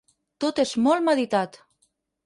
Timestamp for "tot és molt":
0.45-1.07